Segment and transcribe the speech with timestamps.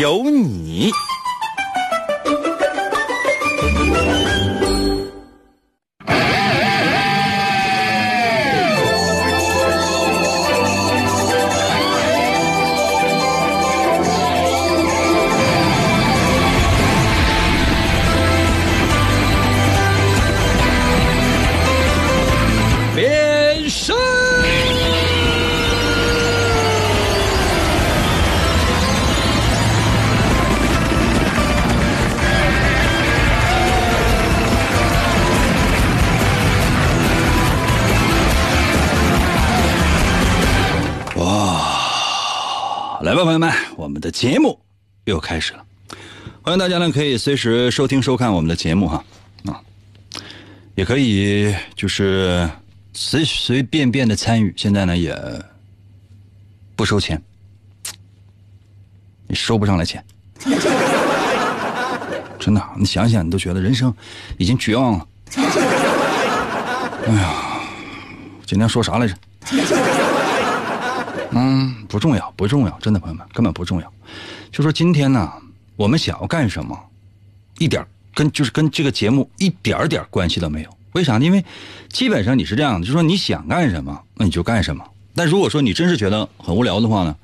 [0.00, 0.90] 有你。
[43.24, 44.58] 朋友们，我们的节目
[45.04, 45.64] 又开始了。
[46.42, 49.04] 欢迎大家呢，可以随时收听收看我们的节目哈
[49.44, 49.60] 啊，
[50.74, 52.48] 也可以就是
[52.92, 54.52] 随随便便的参与。
[54.56, 55.16] 现在呢也
[56.74, 57.22] 不收钱，
[59.28, 60.04] 你收不上来钱，
[62.40, 63.94] 真的，你想想，你都觉得人生
[64.36, 65.06] 已经绝望了。
[67.06, 67.34] 哎呀，
[68.44, 69.14] 今天说啥来着？
[71.32, 73.92] 嗯，不重要，不重要，真的，朋友们根本不重要。
[74.50, 75.32] 就说今天呢，
[75.76, 76.78] 我们想要干什么，
[77.58, 80.70] 一点跟就是跟这个节目一点点关系都没有。
[80.92, 81.24] 为啥呢？
[81.24, 81.42] 因为
[81.88, 84.84] 基本上你是这样的，就说你想干什么，那你就干什么。
[85.14, 87.16] 但如果说你真是觉得很无聊的话呢，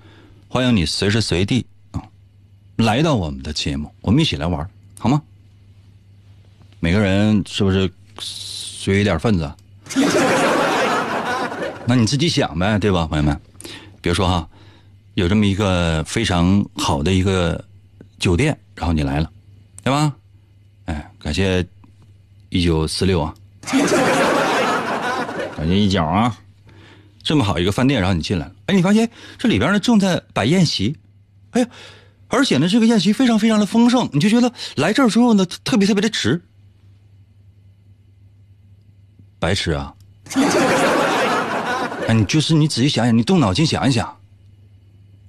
[0.48, 2.02] 欢迎你随时随地啊
[2.76, 4.66] 来到我们的节目，我们一起来玩，
[4.98, 5.20] 好吗？
[6.80, 9.52] 每个人是不是随一点份子？
[11.86, 13.38] 那你自己想呗，对吧，朋友们？
[14.00, 14.48] 比如说哈，
[15.14, 17.64] 有这么一个非常好的一个
[18.18, 19.30] 酒店，然后你来了，
[19.82, 20.14] 对吧？
[20.86, 21.66] 哎，感谢
[22.48, 23.34] 一九四六啊，
[25.56, 26.36] 感谢一角啊，
[27.22, 30.96] 这么好一个饭店，然后你进来了，哎，你发现这里边呢正在摆宴席，
[31.50, 31.68] 哎呀，
[32.28, 36.40] 而且呢这个宴席非常非常的丰盛，你就觉得来这儿之后呢特别特别的值，
[39.38, 39.94] 白吃啊。
[42.08, 44.16] 哎，你就是你仔细想想，你动脑筋想一想，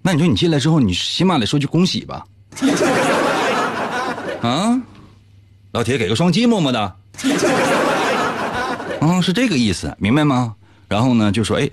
[0.01, 2.25] 那你说你进来之后，你起码得说句恭喜吧？
[4.41, 4.81] 啊，
[5.73, 6.95] 老铁给个双击，么么哒。
[9.01, 10.55] 啊，是这个意思，明白吗？
[10.87, 11.69] 然后呢，就说哎，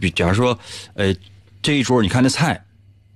[0.00, 0.58] 比假如说，
[0.94, 1.14] 呃，
[1.60, 2.58] 这一桌你看这菜，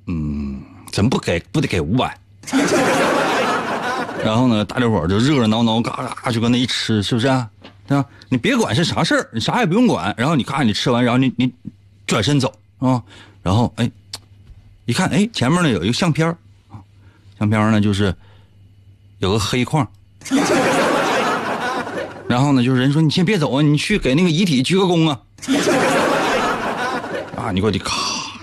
[0.08, 0.60] 嗯，
[0.92, 2.14] 怎么不给不得给五百？
[4.22, 7.48] 然后呢，大家伙就热热闹闹，嘎嘎就搁那一吃，是不是、啊？
[7.87, 8.06] 对吧？
[8.28, 10.15] 你别管是啥事儿，你啥也不用管。
[10.16, 11.53] 然后你看，你吃完，然后你你
[12.06, 13.03] 转身走啊。
[13.43, 13.91] 然后哎，
[14.87, 16.28] 一看哎，前面呢有一个相片
[16.70, 16.78] 啊，
[17.38, 18.15] 相片呢就是
[19.19, 19.87] 有个黑框。
[22.28, 25.20] 然后呢，就是人说你先别走啊，你去给那个遗体鞠个躬啊。
[27.37, 27.94] 啊，你过去咔，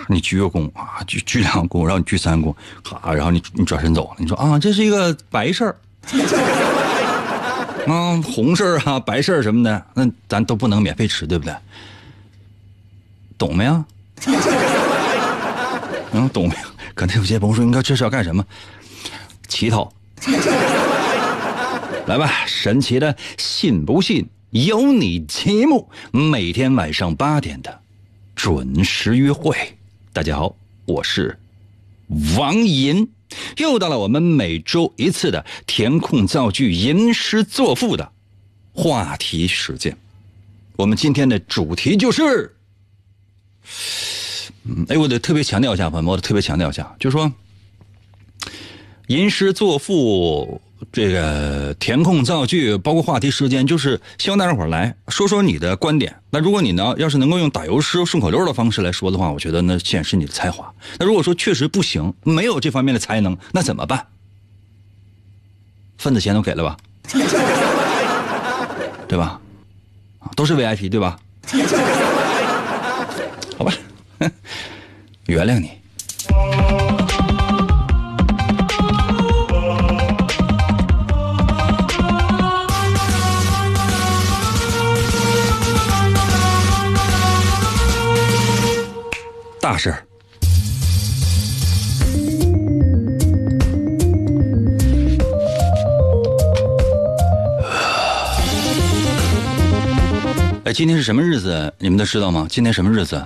[0.07, 4.15] 你鞠个躬啊，鞠鞠两躬，然后你鞠三躬，咔，然后你你转身走了。
[4.19, 5.75] 你说啊，这是一个白事儿。
[7.89, 11.53] 啊，红事啊，白事什么的，那咱都不能免费吃，对不对？
[13.37, 13.83] 懂没有？
[16.11, 16.69] 嗯，懂没有？
[16.93, 18.45] 可能有些朋友说，你看这是要干什么？
[19.47, 19.91] 乞讨。
[22.05, 27.79] 来吧，神奇的信不信由你节目，每天晚上八点的
[28.35, 29.55] 准时约会。
[30.13, 31.39] 大家好，我是
[32.37, 33.09] 王银。
[33.57, 38.11] 又到了我们每周一次的填空造句、吟诗作赋的
[38.73, 39.97] 话题时间。
[40.75, 42.55] 我们今天的主题就是，
[44.63, 47.31] 嗯，哎，我得特别强调一下，朋友们，我得特别强调一下，就是说，
[49.07, 50.61] 吟诗作赋、
[50.91, 56.15] 这个填空造句，包括话题时间，就是希望大家伙来说说你的观点。
[56.29, 60.71] 那如果你呢，要是能够用打油诗、顺口溜的方式来说的话，我觉得那显示你的才华。
[60.97, 64.07] 那如果说确实不行，没有这方面的才能，那怎么办？
[65.97, 66.77] 份子钱都给了吧，
[69.07, 69.39] 对吧？
[70.19, 71.19] 啊，都是 VIP 对吧？
[73.57, 73.73] 好吧，
[75.27, 75.71] 原谅你。
[89.61, 90.03] 大事儿。
[100.65, 101.73] 哎，今天是什么日子？
[101.77, 102.47] 你们都知道吗？
[102.49, 103.21] 今天什么日子？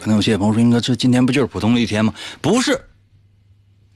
[0.00, 2.78] 可能有些朋友说：“英哥，这今天不就是普通的一天吗？”不是，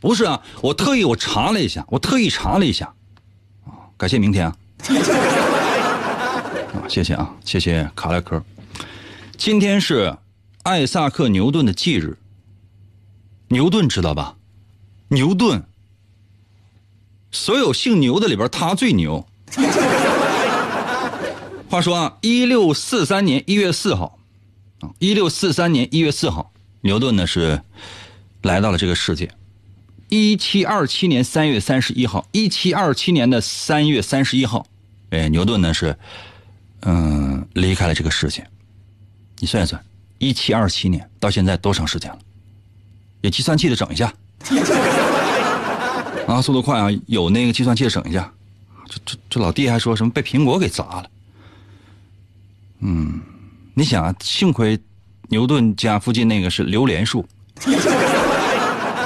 [0.00, 0.40] 不是啊！
[0.62, 2.90] 我特意我查了一下，我特意查了一下，
[3.98, 4.56] 感谢明天啊，
[6.72, 8.40] 啊谢谢啊，谢谢卡拉克。
[9.38, 10.16] 今天是
[10.62, 12.16] 艾萨克·牛顿的忌日。
[13.48, 14.36] 牛顿知道吧？
[15.08, 15.62] 牛顿，
[17.30, 19.26] 所有姓牛的里边，他最牛。
[21.68, 24.18] 话说啊，一六四三年一月四号。
[24.80, 27.60] 啊，一六四三年一月四号，牛顿呢是
[28.42, 29.30] 来到了这个世界。
[30.08, 34.66] 一七二七年三月三十一号，一七二七年的三月三十一号，
[35.10, 35.96] 哎，牛顿呢是
[36.82, 38.46] 嗯离开了这个世界。
[39.38, 39.84] 你算一算，
[40.18, 42.18] 一七二七年到现在多长时间了？
[43.22, 44.12] 有计算器的整一下。
[46.26, 46.88] 啊，速度快啊！
[47.06, 48.32] 有那个计算器的整一下。
[48.88, 51.10] 这这这老弟还说什么被苹果给砸了？
[52.80, 53.20] 嗯。
[53.74, 54.78] 你想啊，幸亏
[55.28, 57.26] 牛顿家附近那个是榴莲树，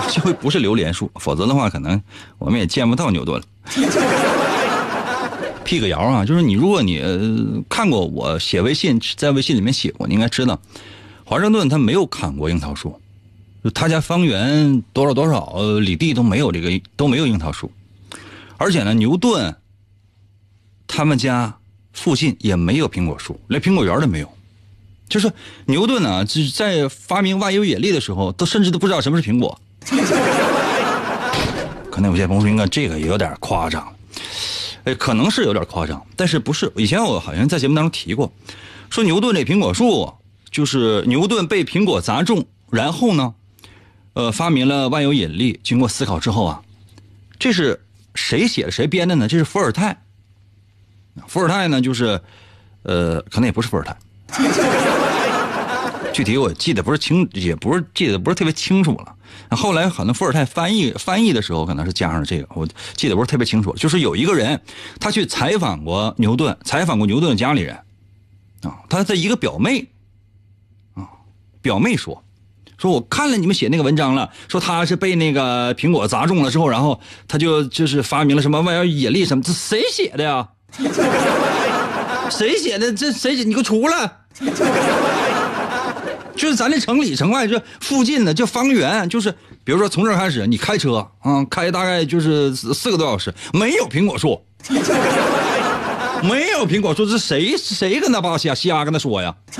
[0.08, 2.00] 幸亏不是榴莲树，否则的话，可能
[2.38, 3.46] 我们也见不到牛顿了。
[5.70, 7.00] 辟个谣啊，就是你，如果你
[7.68, 10.60] 看过我写微信，在微信里面写过，你应该知道，
[11.24, 13.00] 华盛顿他没有砍过樱桃树，
[13.72, 17.70] 他家方圆多少多少里地都没有这个都没有樱桃树，
[18.56, 19.54] 而且呢，牛顿
[20.88, 21.56] 他们家
[21.92, 24.28] 附近也没有苹果树，连苹果园都没有。
[25.08, 25.32] 就是
[25.66, 29.56] 牛顿呢，就是在发明万有引力的时候，都甚至都不知道什么是苹果。
[31.92, 33.86] 可能有些朋友说，应该这个也有点夸张，
[34.84, 36.72] 哎，可能是有点夸张，但是不是？
[36.76, 38.32] 以前我好像在节目当中提过，
[38.88, 40.12] 说牛顿这苹果树，
[40.50, 43.34] 就是牛顿被苹果砸中，然后呢，
[44.14, 45.60] 呃，发明了万有引力。
[45.62, 46.62] 经过思考之后啊，
[47.38, 47.84] 这是
[48.14, 48.70] 谁写的？
[48.70, 49.28] 谁编的呢？
[49.28, 50.02] 这是伏尔泰。
[51.26, 52.20] 伏尔泰呢，就是，
[52.82, 53.96] 呃，可能也不是伏尔泰。
[56.12, 59.14] 具体我记得不是清，也不是记得不是特别清楚了。
[59.56, 63.72] 后来可能伏尔泰翻译翻译的时候，可能是加上这个，我记得不是特别清楚。
[63.74, 64.60] 就是有一个人，
[64.98, 67.74] 他去采访过牛顿，采访过牛顿的家里人，
[68.62, 69.88] 啊，他的一个表妹，
[70.94, 71.08] 啊，
[71.62, 72.22] 表妹说，
[72.76, 80.48] 说我看了你们写那个文章了，说他是被那个苹果砸中了之后，然后他就就是发明了什么万有引力什么，这谁写的呀？
[82.30, 82.92] 谁写的？
[82.92, 83.42] 这谁写？
[83.42, 84.12] 你给我出来！
[86.40, 89.30] 就是咱这城里城外这附近的，这方圆，就是
[89.62, 94.42] 比如说从这儿开始，你开车啊，开大概就是四个多小时，没有苹果树，
[96.24, 99.34] 没有苹果树，是谁谁跟他爸瞎瞎跟他说呀？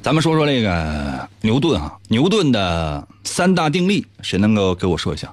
[0.00, 5.30] 咱们说说这个牛顿啊，牛顿的三大定律，谁能够给我说一下？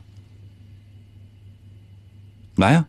[2.58, 2.86] 来呀！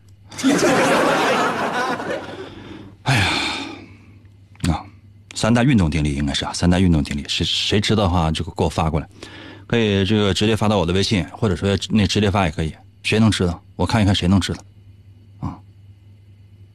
[5.41, 9.07] 三大运动定律应该是啊，三大运动定律，谁谁知道的话就给我发过来，
[9.65, 12.71] 可以这个直接发到我的微信，或者说那直接发也可以。
[13.01, 13.59] 谁能知道？
[13.75, 14.59] 我看一看谁能知道。
[15.39, 15.57] 啊，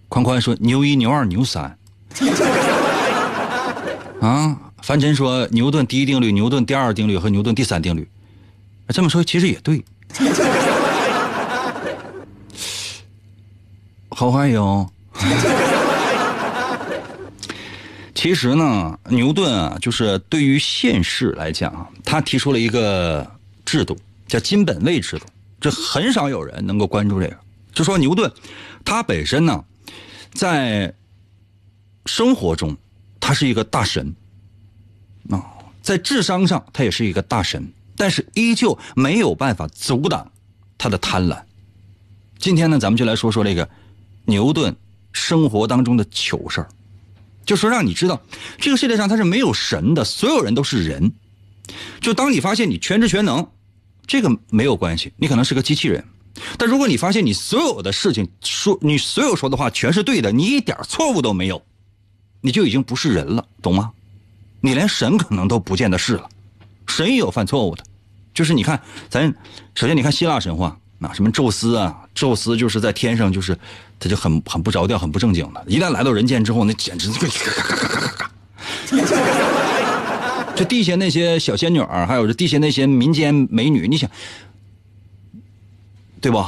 [0.09, 1.79] 宽宽说牛一、牛二、牛三。
[4.21, 8.09] 啊，樊晨说牛顿第一定律、牛顿第二定律和牛顿第三定律。
[8.89, 9.85] 这么说其实也对。
[14.11, 14.89] 好欢迎。
[18.17, 23.31] 其实呢，牛顿啊，就是对于现世来讲，他提出了一个
[23.67, 23.95] 制度，
[24.27, 25.27] 叫金本位制度。
[25.61, 27.37] 这很少有人能够关注这个。
[27.75, 28.33] 就说牛顿，
[28.87, 29.63] 他本身呢，
[30.33, 30.93] 在
[32.07, 32.75] 生活中，
[33.21, 34.17] 他是一个大神
[35.29, 35.45] 啊，
[35.83, 40.33] 在智商上，他也是一个大神，但是依旧没有办法阻挡
[40.79, 41.39] 他的贪婪。
[42.39, 43.69] 今天呢，咱们就来说说这个
[44.25, 44.75] 牛顿
[45.13, 46.69] 生活当中的糗事儿。
[47.47, 48.21] 就说让你知道，
[48.59, 51.13] 这个世界上它是没有神的，所有人都是人。
[52.01, 53.49] 就当你发现你全知全能，
[54.07, 56.05] 这个没有关系，你可能是个机器人。
[56.59, 61.63] 但如果你发现你所有的事情说，你所有说的话全是对的，你一点错误都没有，
[62.43, 63.93] 你就已经不是人了，懂吗？
[64.61, 66.29] 你连神可能都不见得是了，
[66.87, 67.85] 神也有犯错误的。
[68.35, 69.35] 就是你看，咱
[69.75, 73.59] 首先你看希腊神话，那什么宙斯啊，宙斯就是在天上就是。
[73.99, 75.65] 他就很很不着调，很不正经的。
[75.67, 77.27] 一旦来到人间之后，那简直就。
[80.55, 84.11] 这地下那些小仙女儿还有这地下那些民间美女，你想，
[86.21, 86.45] 对不？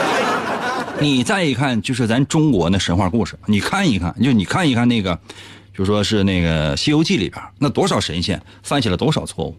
[0.98, 5.18] 你再一看，就是咱中国那神话故事，你看一看，就你看一看那个，
[5.76, 9.54] 就说是那个《西游记》里边，那多少神仙犯下了多少错误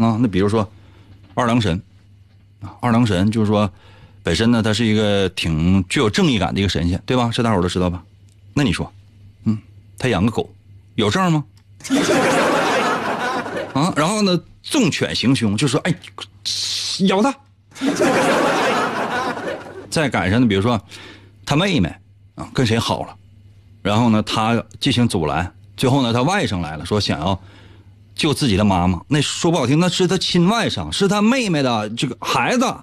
[0.00, 0.16] 啊？
[0.20, 0.70] 那比如说
[1.34, 1.82] 二郎神，
[2.80, 3.70] 二郎神就是说。
[4.24, 7.30] 本身呢，他是一个挺具有正义感的一个神仙，对吧？
[7.30, 8.02] 这大伙都知道吧？
[8.54, 8.90] 那你说，
[9.44, 9.58] 嗯，
[9.98, 10.48] 他养个狗，
[10.94, 11.44] 有证吗？
[13.74, 15.94] 啊，然后呢，纵犬行凶，就说哎，
[17.00, 17.34] 咬他。
[19.90, 20.80] 再赶上呢，比如说
[21.44, 21.94] 他妹妹
[22.34, 23.14] 啊跟谁好了，
[23.82, 27.38] 然后呢他进行阻拦，最后呢他外甥来了，说想要
[28.14, 32.74] 救自己的妈妈，那说不好听，那是他亲外甥，是他妹妹的这个孩子，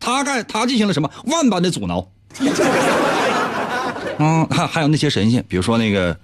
[0.00, 2.08] 他干他进行了什么万般的阻挠。
[4.18, 6.16] 嗯，还还有那些神仙，比如说那个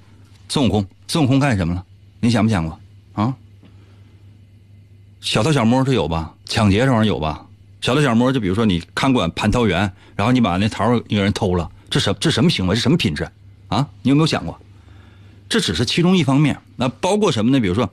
[0.49, 1.85] 孙悟空，孙悟空干什么了？
[2.21, 2.79] 你想没想过
[3.15, 3.35] 啊？
[5.21, 6.33] 小偷小摸他有吧？
[6.47, 7.45] 抢劫这玩意儿有吧？
[7.81, 12.75] 小偷小摸就比如说你看管蟠桃园，然后你把那桃一个人偷了，这什这什么行为？
[12.75, 13.29] 是什么品质
[13.69, 13.87] 啊？
[14.03, 14.59] 你有没有想过？
[15.49, 17.59] 这只是其中一方面，那包括什么呢？
[17.59, 17.91] 比如说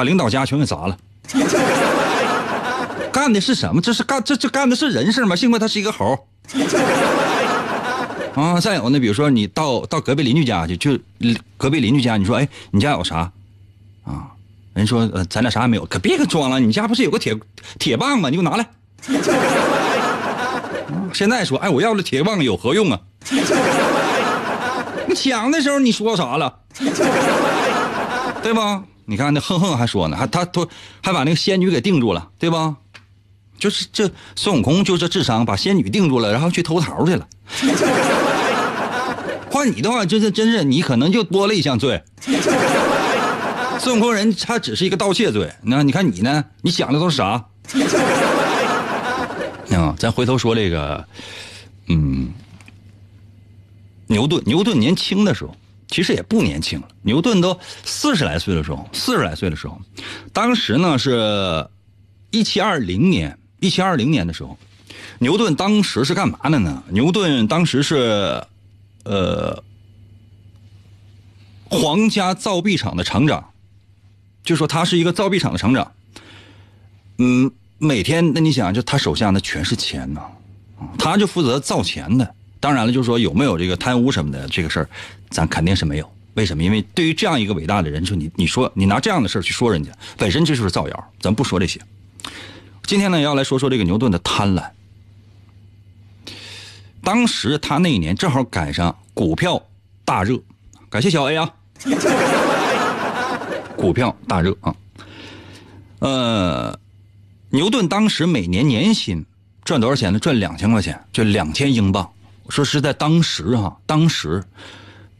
[0.00, 0.96] 把领导家全给砸了，
[3.12, 3.82] 干的是什么？
[3.82, 5.36] 这是干这这干的是人事吗？
[5.36, 6.18] 幸亏他是一个猴。
[8.34, 10.98] 啊，再有呢，比如说你到到隔壁邻居家去，就
[11.58, 13.30] 隔壁邻居家，你说，哎，你家有啥？
[14.04, 14.32] 啊，
[14.72, 17.36] 人说，呃，咱俩啥也没有，可别给装了，你家不是有个铁
[17.78, 18.30] 铁棒吗？
[18.30, 18.66] 你给我拿来。
[21.12, 22.98] 现在说，哎，我要了铁棒有何用啊？
[25.06, 26.60] 你抢的时候你说啥了？
[28.42, 28.82] 对吧？
[29.10, 30.68] 你看那哼哼还说呢，还他都
[31.02, 32.76] 还把那个仙女给定住了，对吧？
[33.58, 37.26] 就是这孙悟空就这智商把仙女定住了，然后去偷桃去了。
[39.50, 42.04] 换你的话，真是真是你可能就多了一项罪。
[43.80, 46.44] 孙悟空人他只是一个盗窃罪，那你看你呢？
[46.62, 47.44] 你想的都是啥？
[49.74, 51.04] 啊，咱回头说这个，
[51.88, 52.32] 嗯，
[54.06, 55.56] 牛顿，牛顿年轻的时候
[55.90, 59.78] 其实也不年轻了，牛顿都四十来岁的时候，四十来岁的时候，
[60.32, 61.68] 当时呢是
[62.30, 64.56] 一七二零年，一七二零年的时候，
[65.18, 66.82] 牛顿当时是干嘛的呢？
[66.88, 68.42] 牛顿当时是。
[69.02, 69.64] 呃，
[71.70, 73.42] 皇家造币厂的厂长，
[74.44, 75.90] 就说他是一个造币厂的厂长。
[77.16, 80.20] 嗯，每天那你想，就他手下那全是钱呢，
[80.98, 82.34] 他就负责造钱的。
[82.60, 84.88] 当然了，就是说有没有这个贪污什么的这个事儿，
[85.30, 86.12] 咱肯定是没有。
[86.34, 86.62] 为什么？
[86.62, 91.12] 因为对于这样一个伟大的人，就你你说你拿这样的事儿去说人家，本身这就是造谣。
[91.18, 91.80] 咱不说这些。
[92.84, 94.62] 今天呢，要来说说这个牛顿的贪婪。
[97.02, 99.60] 当时他那一年正好赶上股票
[100.04, 100.38] 大热，
[100.90, 101.50] 感谢小 A 啊，
[103.74, 104.76] 股票大热啊，
[106.00, 106.78] 呃，
[107.48, 109.24] 牛顿当时每年年薪
[109.64, 110.18] 赚多少钱呢？
[110.18, 112.08] 赚两千块钱，就两千英镑。
[112.50, 114.42] 说是在，当时哈，当时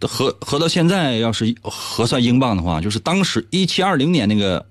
[0.02, 4.66] 合合到现在，要是核算英镑的话，就是当时一七二零年那个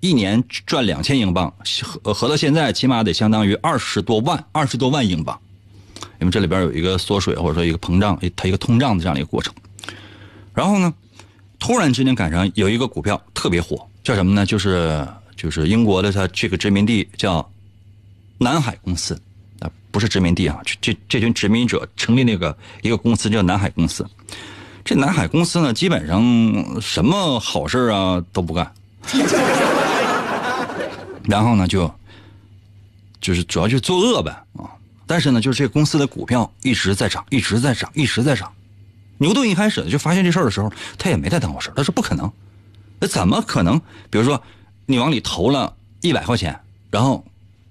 [0.00, 5.38] 一年赚两千英镑，合合到现在起码得相当于二十多万，二十多万英镑。
[6.20, 9.52] 因为这里边有一个缩水或者说一个膨胀，它一个通胀的这样的一个过程。
[10.54, 10.94] 然后呢，
[11.58, 14.46] 突然之间赶上有一个股票特别火，叫什么呢？
[14.46, 17.46] 就是就是英国的它这个殖民地叫
[18.38, 19.20] 南海公司，
[19.94, 24.04] 不是殖民地啊，这这群殖民者成立那个一个公司叫南海公司。
[24.84, 26.20] 这南海公司呢，基本上
[26.80, 28.74] 什么好事啊都不干，
[31.22, 31.88] 然后呢就
[33.20, 34.66] 就是主要就作恶呗啊。
[35.06, 38.52] 但是呢，就是这公司的股票一直在涨，一直在涨，一直在涨。
[39.18, 42.28] 牛顿一开始就发现这事儿的时候，他也没太当回事他说不可能，
[42.98, 43.80] 那怎么可能？
[44.10, 44.42] 比如说，
[44.86, 46.58] 你往里投了一百块钱，
[46.90, 47.24] 然后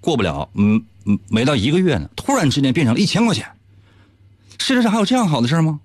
[0.04, 3.46] 过不了，嗯嗯，没到一个月呢，突然之间变成了一千块钱。
[4.58, 5.80] 世界上还有这样好的事吗？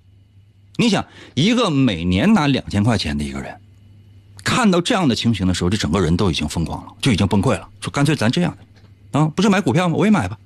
[0.75, 3.55] 你想，一个每年拿两千块钱的一个人，
[4.43, 7.67] 看到这样的情形的时候，这整个人都已经疯狂了，就已经崩溃了。
[7.79, 8.55] 说干脆咱这样
[9.11, 9.95] 的，啊，不是买股票吗？
[9.95, 10.38] 我也买吧。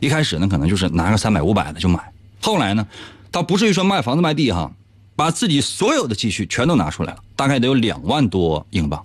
[0.00, 2.86] 一开始呢，可能就是拿个三百五百的就买，后来呢，
[3.30, 4.70] 倒不至于说卖房子卖地哈，
[5.16, 9.04] 把自己所有的积蓄全都拿出来了，大概得有两万多英镑。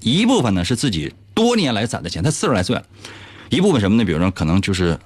[0.00, 2.82] 一部分呢是自己多年来攒的钱，他四十来岁了，
[3.50, 4.04] 一部分什么呢？
[4.06, 4.98] 比如说可能就是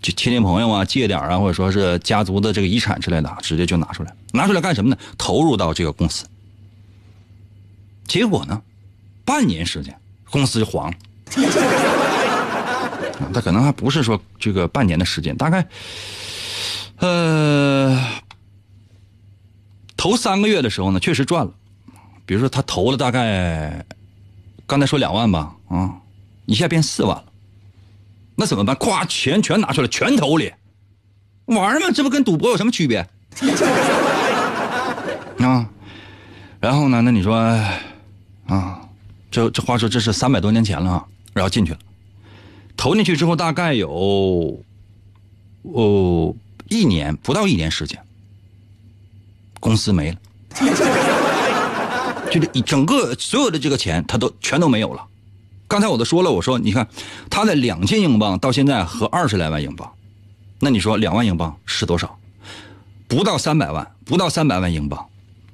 [0.00, 4.96] 就亲戚朋友啊借点啊，或者说是家族的这个遗产之类的，直接就拿出来，拿出来干什么呢？
[5.18, 6.24] 投入到这个公司。
[8.06, 8.62] 结果呢，
[9.24, 9.98] 半年时间
[10.30, 10.96] 公司就黄了。
[13.34, 15.66] 他可能还不是说这个半年的时间，大概，
[16.98, 18.00] 呃，
[19.96, 21.52] 头三个月的时候呢，确实赚了。
[22.24, 23.84] 比如说他投了大概，
[24.70, 25.96] 刚才说两万吧，啊，
[26.46, 27.24] 一下变四万了，
[28.36, 28.76] 那怎么办？
[28.76, 30.52] 咵，钱全拿出来，全投里，
[31.46, 33.04] 玩嘛，这不跟赌博有什么区别？
[35.40, 35.68] 啊，
[36.60, 37.02] 然后呢？
[37.02, 37.34] 那你说，
[38.46, 38.88] 啊，
[39.28, 41.78] 这这话说这是三百多年前了啊，然后进去了。
[42.76, 44.62] 投进去之后大概有
[45.62, 46.32] 哦
[46.68, 48.00] 一年不到一年时间，
[49.58, 50.18] 公司没了，
[52.30, 55.04] 就是一整个所有的这个钱他都全都没有了。
[55.68, 56.88] 刚才我都说了，我说你看
[57.28, 59.90] 他的两千英镑到现在合二十来万英镑，
[60.58, 62.18] 那你说两万英镑是多少？
[63.06, 65.04] 不到三百万，不到三百万英镑，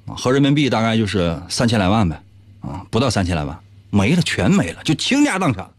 [0.05, 2.21] 啊，合人民币大概就是三千来万呗，
[2.61, 5.69] 啊，不到三千来万，没了，全没了，就倾家荡产。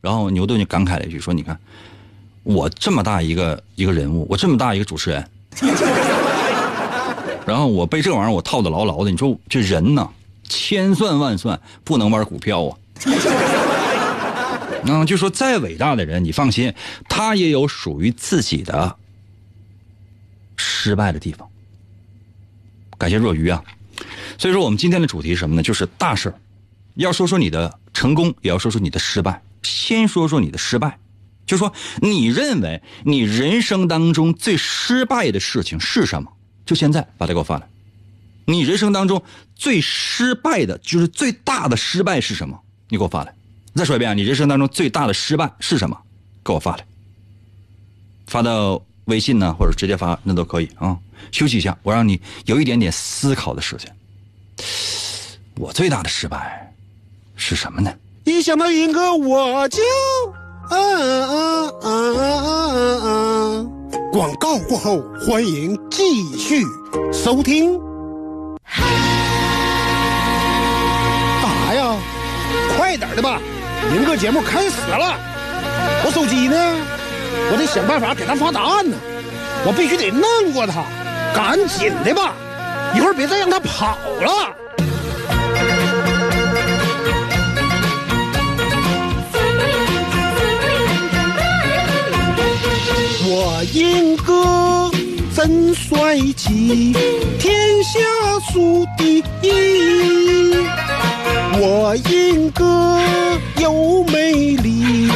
[0.00, 1.58] 然后牛顿就感慨了一句说：“你看，
[2.42, 5.30] 我这么大一个一个人物，我这么大一个主持人，
[7.46, 9.10] 然后我被这玩意儿我套的牢牢的。
[9.10, 10.06] 你说这人呢，
[10.48, 12.78] 千算万算不能玩股票啊。
[14.84, 16.72] 嗯， 就说再伟大的人，你放心，
[17.08, 18.96] 他也有属于自己的
[20.56, 21.48] 失败的地方。
[22.96, 23.62] 感谢若愚啊。
[24.38, 25.62] 所以说，我们今天的主题是什么呢？
[25.62, 26.34] 就是大事儿，
[26.94, 29.42] 要说说你的成功，也要说说你的失败。
[29.62, 30.98] 先说说你的失败，
[31.46, 36.32] 就说你认为你人生当中最失败的事情是什么？
[36.66, 37.68] 就现在把它给我发来。
[38.46, 39.22] 你人生当中
[39.54, 42.58] 最失败的，就是最大的失败是什么？
[42.88, 43.34] 你给我发来。
[43.74, 45.98] 再说一遍啊，你人生当中最大的失败是什么？
[46.44, 46.86] 给我发来。
[48.26, 50.96] 发到微信呢，或者直接发那都可以啊。
[51.32, 53.94] 休息一下，我让你有一点点思考的时间。
[55.56, 56.72] 我最大的失败
[57.36, 57.92] 是什么呢？
[58.24, 59.82] 一想到云哥，我就
[60.70, 63.70] 嗯嗯嗯嗯嗯。
[64.12, 66.62] 广告过后，欢迎继续
[67.12, 67.83] 收听。
[68.74, 68.82] 干
[71.42, 71.96] 啥呀？
[72.76, 73.38] 快点的吧，
[73.94, 75.18] 银哥节目开始了。
[76.04, 76.56] 我手机呢？
[77.50, 78.96] 我得想办法给他发答案呢。
[79.66, 80.84] 我必须得弄过他，
[81.34, 82.32] 赶紧的吧，
[82.94, 84.54] 一会儿别再让他跑了。
[93.26, 94.90] 我英哥
[95.34, 96.94] 真帅气，
[97.38, 98.00] 天下
[98.50, 100.54] 数第一。
[101.60, 102.98] 我英哥
[103.58, 105.08] 又美丽，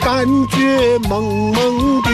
[0.00, 2.10] 感觉萌萌的。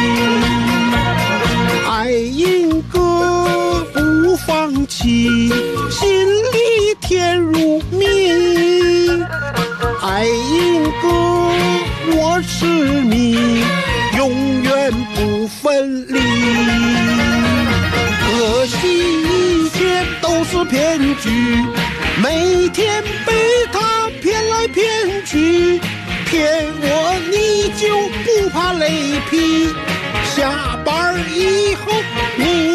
[1.90, 5.48] 爱英哥不放弃，
[5.90, 8.04] 心里甜如蜜。
[10.02, 11.08] 爱英哥
[12.16, 13.64] 我痴迷。
[14.18, 16.20] 永远不分离，
[22.22, 23.32] 每天被
[23.72, 25.80] 他骗来骗去，
[26.26, 27.88] 骗我你就
[28.24, 29.68] 不怕雷劈，
[30.36, 31.92] 下班以后
[32.36, 32.71] 你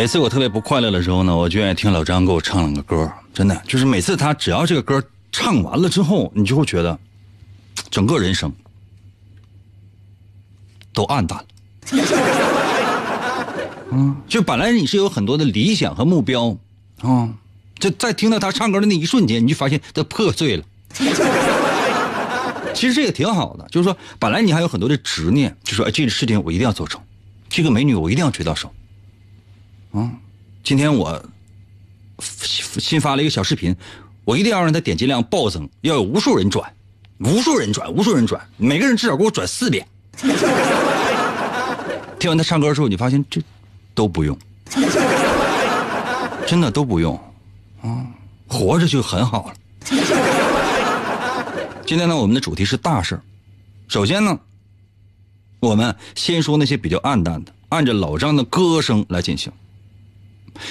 [0.00, 6.98] 每次我特别不快乐的时候呢，我就愿意听老张给我唱两个歌，真的就是每次他只要这个歌唱完了之后，你就会觉得
[7.90, 8.50] 整个人生
[10.94, 11.44] 都暗淡了。
[13.92, 16.56] 嗯，就本来你是有很多的理想和目标
[17.02, 17.28] 啊，
[17.78, 20.64] 就在听到他唱歌的那一瞬间，你就发现他破碎了。
[22.72, 26.98] 其实这也挺好的，就是说本来你还有很多的执念，就说哎，这个事情我一定要做成，
[27.50, 28.72] 这个美女我一定要追到手。
[29.92, 30.10] 啊，
[30.62, 31.22] 今天我
[32.18, 33.74] 新发了一个小视频，
[34.24, 36.72] 我一定要让他点击量暴增，要有无数人转，
[37.18, 39.86] 无数人转，无数人转，每个人至少给我转四 遍。
[42.18, 43.42] 听完他唱歌之后，你发现这
[43.94, 44.38] 都不用，
[46.46, 47.18] 真的都不用，
[47.82, 48.06] 啊，
[48.46, 49.54] 活着就很好了。
[51.84, 53.20] 今天呢，我们的主题是大事
[53.88, 54.38] 首先呢，
[55.58, 59.50] 我们先说那些比较暗淡的，按照老张的歌声来进行。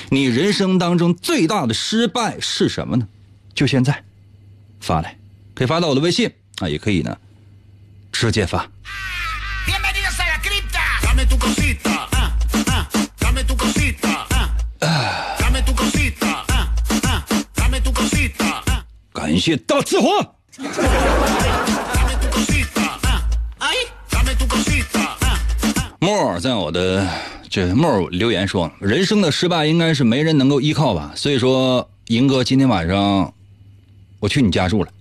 [0.10, 3.08] 你人生当中最大的失败是什么呢？
[3.54, 4.04] 就现在，
[4.80, 5.18] 发来，
[5.54, 7.18] 可以发到我的微信啊，也可以呢，
[8.12, 8.68] 直接发。
[19.14, 20.08] 感谢大刺花。
[26.22, 27.08] 莫在我的。
[27.50, 31.12] 这莫留言说，人生的失败应该是没人能够依靠吧？
[31.16, 33.34] 所以说，银哥今天晚上
[34.20, 34.92] 我去你家住了。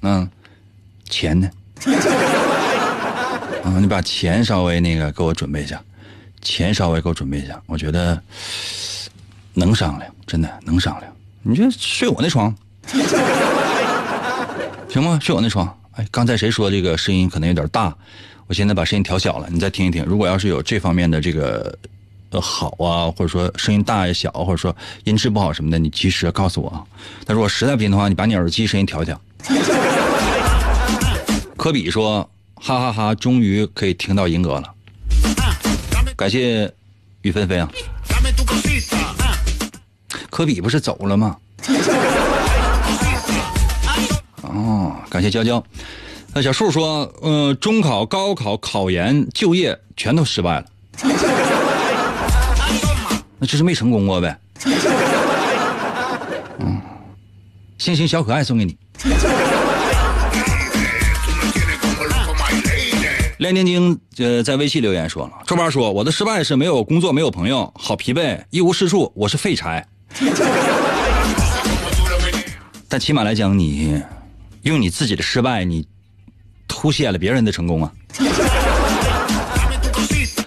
[0.00, 0.28] 嗯，
[1.10, 1.50] 钱呢？
[3.64, 5.82] 啊，你把钱稍微那个给我准备一下，
[6.40, 8.18] 钱稍微给我准备一下，我觉得
[9.52, 11.12] 能商量，真的能商量。
[11.42, 12.54] 你就睡我那床，
[14.88, 15.18] 行吗？
[15.20, 15.78] 睡我那床。
[15.92, 17.94] 哎，刚才谁说这个声音可能有点大？
[18.46, 20.02] 我现在把声音调小了，你再听一听。
[20.04, 21.76] 如果要是有这方面的这个
[22.30, 24.74] 呃好啊，或者说声音大也小，或者说
[25.04, 26.82] 音质不好什么的，你及时告诉我啊。
[27.26, 29.20] 但如果实在不行的话，你把你耳机声音调调。
[31.56, 34.74] 科比说：“哈哈哈，终于可以听到银哥了。”
[36.16, 36.72] 感谢
[37.20, 37.70] 雨纷纷啊。
[40.30, 41.36] 科比不是走了吗？
[44.42, 45.62] 哦，感谢娇娇。
[46.32, 50.64] 那小树说，呃，中考、高考、考研、就业全都失败了，
[53.38, 54.34] 那就是没成功过呗。
[56.60, 56.80] 嗯，
[57.76, 58.74] 星星小可爱送给你。
[63.36, 69.86] 亮晶晶呃在微信留言说了，周八说我的失败是没有工作，没有朋友，好疲惫，一无是处，我是废柴。
[72.88, 74.00] 但起码来讲，你
[74.62, 75.86] 用你自己的失败，你
[76.68, 77.92] 凸显了别人的成功啊，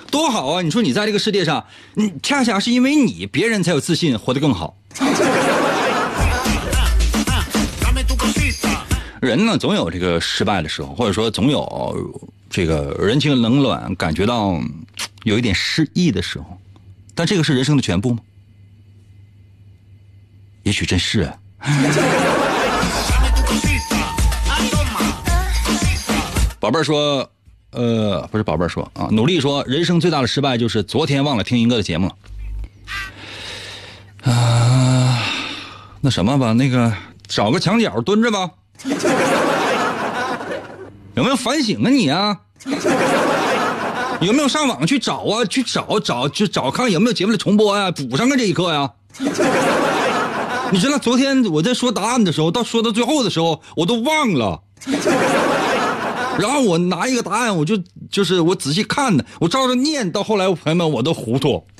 [0.09, 0.61] 多好啊！
[0.61, 4.77] 你说你在这个世界上，你恰恰是因为你，别人才有自信，活得更好。
[9.21, 14.57] 人呢，总有这个失败的时候，或者说总有这个人情冷暖，感觉到
[15.23, 16.57] 有一点失意的时候，
[17.13, 18.19] 但这个是人生的全部吗？
[20.63, 21.29] 也许真是。
[26.65, 27.29] 宝贝儿说，
[27.73, 34.31] 呃，不是宝贝儿说啊，努力说，人生最大的失败就是昨天忘了听英哥的节目了。
[34.31, 35.21] 啊，
[36.01, 36.91] 那什么吧，那个
[37.27, 38.49] 找个墙角蹲着吧。
[41.13, 42.35] 有没有反省啊你啊？
[44.21, 45.45] 有没有上网去找啊？
[45.45, 47.91] 去找找去找看有没有节目的重播呀？
[47.91, 48.91] 补上啊这一课呀？
[50.71, 54.63] 你知道昨天我在说答案的时候，到说到最后的时候，我都忘了。
[56.39, 61.63] 然后我拿一个答案，我就就是我仔细看的，我照着念，到后来朋友们我都糊涂。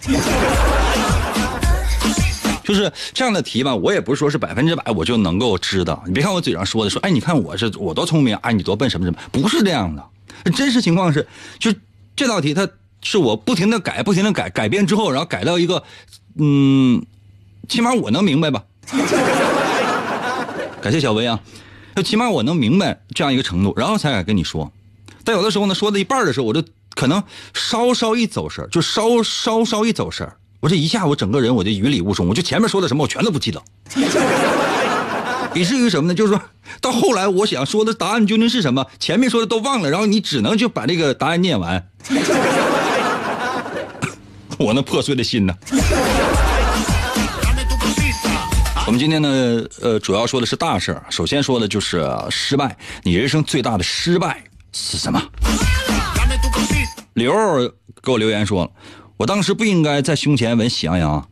[2.63, 6.03] 就是这样的题吧，我也不是说是百分之百我就能够知道。
[6.07, 10.03] 你别看我嘴上说的说，哎，你看我是我多聪明，哎，你多笨，什么什么，不是这样的。
[10.51, 11.27] 真实情况是，
[11.59, 11.71] 就
[12.15, 12.67] 这道题，它
[13.03, 15.83] 是我不停的改，不停的改，改变之后，然后改到一个，
[16.39, 17.05] 嗯，
[17.69, 18.63] 起码我能明白吧。
[20.81, 21.39] 感谢小薇啊，
[21.95, 24.71] 就起码我能明白这样一个程度，然后才敢跟你说。
[25.23, 30.29] 但有的时候呢，说到一半的时候，我就可能稍稍一走神就稍稍稍一走神
[30.59, 33.63] 我这一下我整个人我就云里雾中，我就前面说的什么我全都不记得，
[35.55, 36.15] 以至于什么呢？
[36.15, 36.41] 就是说
[36.81, 41.87] 到后来我想说的答案究竟是什么，前面说的都忘了，然后你只能就把这个答案念完。
[44.57, 45.53] 我那破碎的心呢？
[48.87, 49.29] 我们今天呢，
[49.81, 54.43] 呃，主要说的是大事儿首先说的就是失败，你人生最大的失败
[54.73, 55.19] 是什么？
[57.13, 57.33] 刘
[58.03, 58.71] 给我留言说，
[59.17, 61.27] 我当时不应该在胸前纹喜羊羊。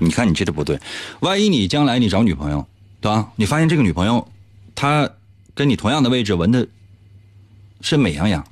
[0.00, 0.80] 你看你这都不对，
[1.20, 2.66] 万一你将来你找女朋友，
[3.00, 3.28] 对吧？
[3.36, 4.26] 你发现这个女朋友，
[4.74, 5.08] 她
[5.54, 6.66] 跟你同样的位置纹的
[7.82, 8.44] 是美羊羊，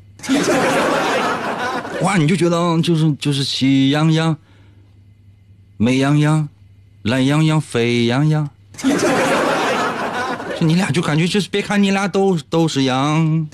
[2.02, 4.36] 哇，你就觉得就是就是喜羊羊。
[5.76, 6.48] 美羊羊，
[7.02, 13.48] 懒羊羊，沸羊羊，就你俩就感觉就是别看你俩都都是羊。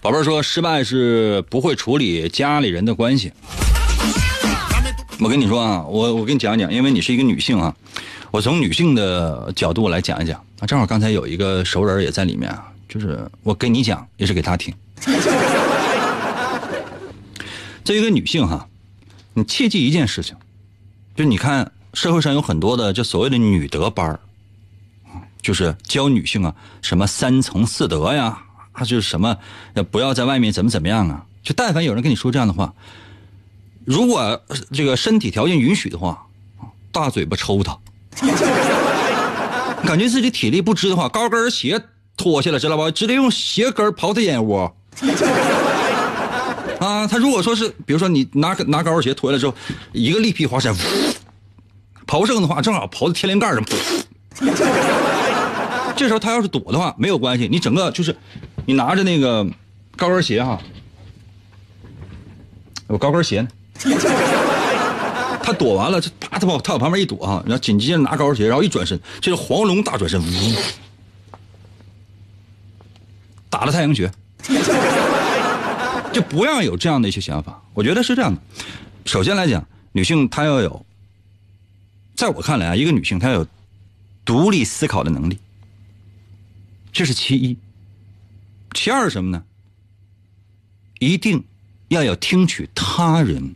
[0.00, 3.30] 宝贝儿说失败是不会处理家里人的关系。
[5.18, 7.74] 我跟你说啊，我我跟你讲讲，因为你是一个女性啊，
[8.30, 10.66] 我从女性的角度来讲一讲啊。
[10.66, 12.64] 正好刚才有一个熟人也在里面啊。
[12.88, 14.74] 就是我跟你讲，也是给他听。
[17.84, 18.68] 作为一个女性哈，
[19.34, 20.36] 你切记一件事情，
[21.14, 24.18] 就你看社会上有很多的就所谓的女德班
[25.40, 29.36] 就是教女性啊什么三从四德呀，啊就是什么
[29.90, 31.24] 不要在外面怎么怎么样啊。
[31.42, 32.74] 就但凡有人跟你说这样的话，
[33.84, 36.26] 如果这个身体条件允许的话，
[36.90, 37.78] 大嘴巴抽他。
[39.86, 41.80] 感觉自己体力不支的话，高跟鞋。
[42.16, 42.90] 脱下来知道吧？
[42.90, 44.74] 直接用鞋跟刨他眼窝。
[46.80, 49.54] 啊，他如果说是，比如说你拿拿高跟鞋脱下来之后，
[49.92, 50.74] 一个力劈华山，
[52.06, 53.64] 刨剩的话，正好刨在天灵盖上。
[55.96, 58.14] 这时候他要是躲的话，没有关系，你整个就是，
[58.66, 59.46] 你拿着那个
[59.96, 60.60] 高跟鞋哈，
[62.86, 63.48] 我高跟鞋呢。
[65.42, 70.24] 他躲完了，这啪，他往他往旁边一躲啊，然后紧接着拿高跟鞋，然后一转身，这是黄龙大转身，呜，
[73.56, 74.12] 打了太阳穴。
[76.12, 77.62] 就不要有这样的一些想法。
[77.72, 78.40] 我觉得是这样的。
[79.06, 80.84] 首先来讲，女性她要有，
[82.14, 83.46] 在我看来啊，一个女性她要有
[84.26, 85.38] 独立思考的能力，
[86.92, 87.56] 这是其一。
[88.74, 89.42] 其二是什么呢？
[90.98, 91.42] 一定
[91.88, 93.54] 要有听取他人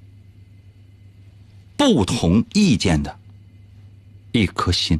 [1.76, 3.18] 不同意见的
[4.32, 4.98] 一颗心。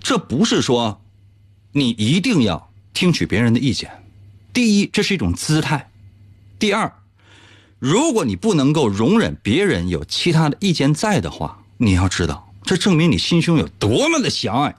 [0.00, 1.00] 这不是说
[1.70, 2.65] 你一定要
[2.96, 3.90] 听取别人的意见。
[4.54, 5.78] 第一，这是一种姿态；
[6.58, 6.90] 第二，
[7.78, 14.74] 如果你不能够容忍别人有其他的意见在的话，你要知道，这证明你心胸有多么的狭隘。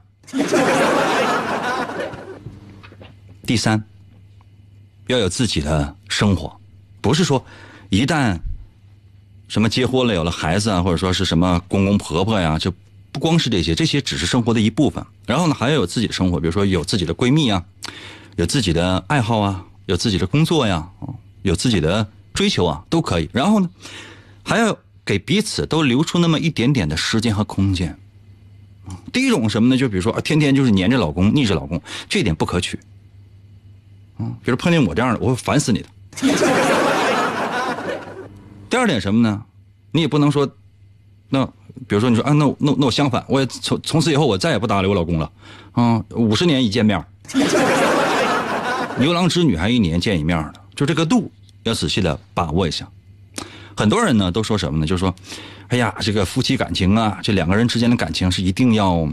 [3.45, 3.81] 第三，
[5.05, 6.59] 要有自己的生活，
[6.99, 7.45] 不是说
[7.89, 8.35] 一旦
[9.47, 12.73] 什么结婚了有了孩子啊，或者说是什么公公婆婆呀，就
[13.17, 15.03] 不光是这些，这些只是生活的一部分。
[15.25, 17.65] 然后呢，还要有自己的生活，比如说有自己的闺蜜啊，
[18.35, 20.87] 有自己的爱好啊，有自己的工作呀，
[21.41, 23.27] 有自己的追求啊，都可以。
[23.33, 23.67] 然后呢，
[24.43, 27.97] 还要给彼此都留出那么一点点的时间和空间。
[29.11, 29.77] 第一种什么呢？
[29.77, 32.79] 就比如说啊天天就是黏着老公、腻着老公，这点不可取。
[34.19, 35.87] 嗯，比如碰见我这样的，我会烦死你的。
[38.69, 39.43] 第二点什么呢？
[39.91, 40.47] 你也不能说，
[41.29, 41.51] 那
[41.87, 45.31] 比如说你说啊，那那那我相反，我也从从此以后我再也不搭理我老公了。
[45.73, 47.03] 啊，五十年一见面，
[48.99, 51.31] 牛郎织女还一年见一面呢，就这个度
[51.63, 52.87] 要仔细的把握一下。
[53.75, 54.85] 很多人呢都说什么呢？
[54.87, 55.13] 就说，
[55.67, 59.07] 哎呀，这个夫妻感情啊，这两个人之间的感情是一定要。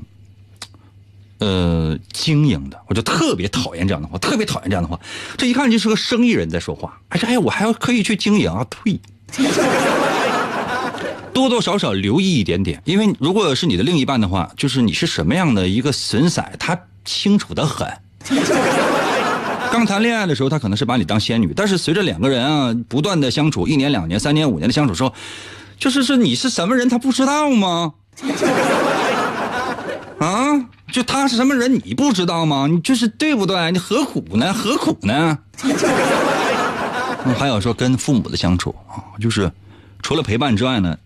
[1.41, 4.99] 呃，经营的，我就特别讨厌这样的话，特别讨厌这样的话。
[5.37, 6.99] 这一看就是个生意人在说话。
[7.09, 8.65] 哎呀，哎呀，我还要刻意去经营啊？
[8.71, 8.99] 呸！
[11.35, 17.87] 多多少少留意一点点，因为如果是你的另一半的话，就是你是什么样的一个神色，他清楚的很。
[19.73, 25.13] 刚谈恋爱的时候，他可能是把你当仙女，但是随着两个人啊不断的相处，一年、两年、三年、五年的相处之后，
[25.77, 27.93] 就是说你是什么人，他不知道吗？
[30.21, 30.69] 啊？
[30.93, 32.69] 就他是什么人，你不知道吗？
[32.71, 33.73] 你就是对不对？
[33.73, 34.55] 你何苦呢？
[34.55, 35.37] 何苦呢？
[37.37, 39.51] 还有说跟父母的相处啊，就是
[40.03, 40.97] 除了陪伴之外呢，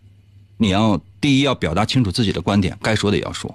[0.59, 3.51] 你要第一要表达清楚自己的观点，该说的也要说；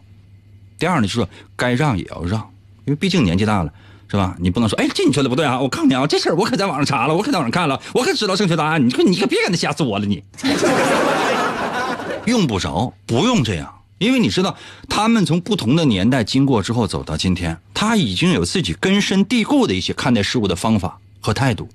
[0.80, 2.39] 第二呢，就是说该让也要让，
[2.86, 3.72] 因为毕竟年纪大了，
[4.10, 4.36] 是吧？
[4.39, 5.60] 你不能说，哎，这你说的不对啊！
[5.60, 8.84] 我告诉你啊，这事儿我可在网上查了，我可在网上看了，我可知道正确答案。
[8.86, 10.24] 你说你可别跟他瞎说了，你
[12.26, 13.74] 用不着，不用这样。
[14.00, 14.58] 因为你知道，
[14.89, 21.70] 他们从不同的年代经过之后走到今天，他已经有自己根深蒂固的一些看待事物的方法和态度。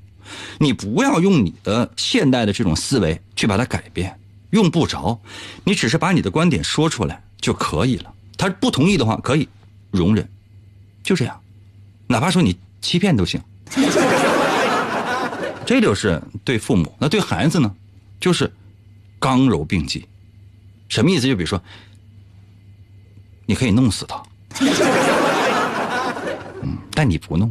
[0.59, 4.19] 你不要用你的现代的这种思维去把它改变，
[4.51, 5.21] 用不着。
[5.65, 8.13] 你只是把你的观点说出来就可以了。
[8.37, 9.49] 他不同意的话，可以
[9.91, 10.29] 容忍，
[11.03, 11.41] 就这样，
[12.07, 13.41] 哪怕说你欺骗都行。
[15.67, 17.75] 这就是对父母，那对孩子呢，
[18.21, 18.51] 就是
[19.19, 20.07] 刚柔并济。
[20.89, 21.27] 什么意思？
[21.27, 21.61] 就比如说。
[23.51, 24.23] 你可以弄死他，
[26.61, 27.51] 嗯，但你不弄。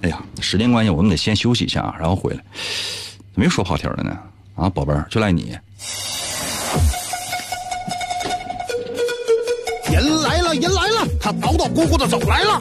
[0.00, 2.42] 哎呀，时间关系，我们得先休息一下，然后回来。
[3.34, 4.18] 怎么又说跑题了呢？
[4.62, 5.58] 啊，宝贝儿，就赖你。
[9.90, 12.60] 人来了，人来了，他叨叨咕咕的走来了。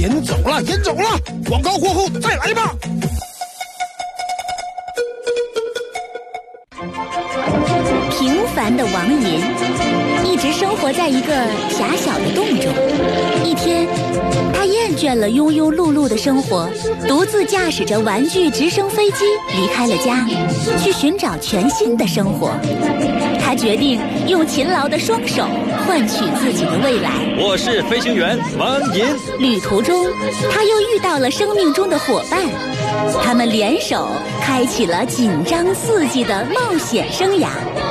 [0.00, 1.18] 人走了，人走了。
[1.46, 2.74] 广告过后再来吧。
[8.18, 9.42] 平凡的王银。
[10.24, 11.34] 一直生活在一个
[11.68, 12.72] 狭小的洞中。
[13.44, 13.86] 一天，
[14.62, 16.70] 他厌倦了庸庸碌碌的生活，
[17.08, 19.24] 独自驾驶着玩具直升飞机
[19.56, 20.24] 离开了家，
[20.78, 22.52] 去寻找全新的生活。
[23.40, 25.44] 他决定用勤劳的双手
[25.84, 27.10] 换取自己的未来。
[27.40, 29.04] 我是飞行员王银。
[29.40, 30.06] 旅途中，
[30.52, 32.46] 他又遇到了生命中的伙伴，
[33.20, 34.06] 他们联手
[34.40, 37.48] 开启了紧张刺激的冒险生涯。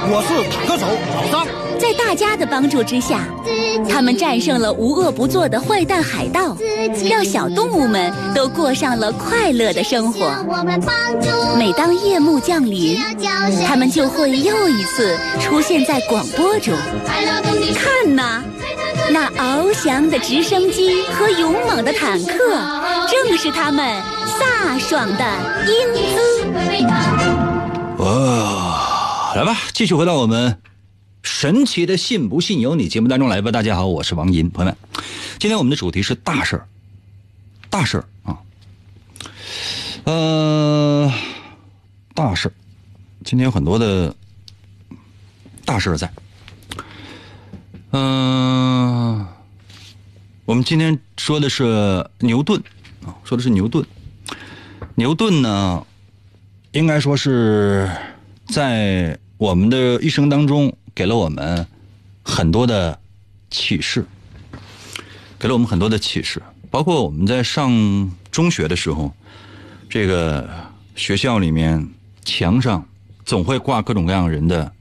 [0.08, 1.71] 我是坦克手老张。
[1.82, 3.22] 在大家的帮助之下，
[3.90, 6.56] 他们战胜了无恶不作的坏蛋海盗，
[7.10, 10.46] 让小动物们都过上了快乐的生活。
[11.58, 13.00] 每当夜幕降临，
[13.68, 16.72] 他们就会又一次出现在广播中。
[17.74, 18.44] 看呐，
[19.10, 22.38] 那翱翔的直升机和勇猛的坦克，
[23.10, 24.00] 正是他们
[24.40, 25.26] 飒爽的
[25.66, 25.74] 英
[26.14, 26.46] 姿。
[27.98, 30.56] 哇，来吧，继续回到我们。
[31.24, 34.78] 神奇的信不信由你节目当中来吧，大家好，我是王银，朋友们，
[35.40, 36.68] 今天我们的主题是大事儿，
[37.70, 38.38] 大事儿啊，
[40.06, 41.14] 呃，
[42.16, 42.54] 大事儿
[43.24, 44.16] 今天有很多的
[45.64, 46.12] 大事儿在。
[47.92, 49.28] 嗯，
[50.46, 52.60] 我们今天说的是牛顿
[53.06, 53.86] 啊，说的是牛顿。
[54.96, 55.86] 牛顿呢，
[56.72, 57.90] 应该说是
[58.48, 61.66] 在我们的一生当中给了我们
[62.24, 63.00] 很多的
[63.50, 64.06] 启示，
[65.40, 66.42] 给了我们很多的启示。
[66.70, 69.14] 包括我们在上中学的时候，
[69.90, 70.50] 这个
[70.96, 71.90] 学校里面
[72.24, 72.88] 墙上
[73.26, 74.72] 总会挂各种各样人的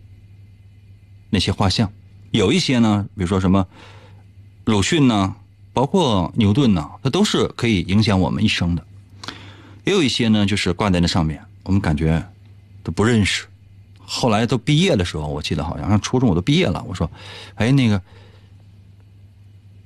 [1.30, 1.90] 那些画像。
[2.30, 3.66] 有一些呢，比如说什么
[4.66, 5.34] 鲁迅呢，
[5.72, 8.86] 包括牛顿呢，它都是可以影响我们一生的。
[9.84, 12.24] 也有一些呢，就是挂在那上面，我们感觉
[12.84, 13.46] 都不认识。
[14.12, 17.08] 后来都毕业的时候，我记得好像上初中我都毕业了，我说
[17.54, 18.02] ：“哎，那个，